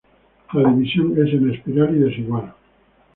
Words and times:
La 0.53 0.67
división 0.71 1.11
es 1.11 1.31
en 1.31 1.51
espiral 1.51 1.95
y 1.95 1.99
desigual. 1.99 2.55